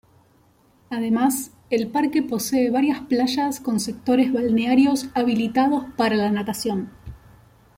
Además 0.89 1.51
el 1.69 1.87
parque 1.91 2.23
posee 2.23 2.71
varias 2.71 3.01
playas 3.01 3.59
con 3.59 3.79
sectores 3.79 4.33
balnearios 4.33 5.09
habilitados 5.13 5.83
para 5.95 6.15
la 6.15 6.31
natación. 6.31 6.89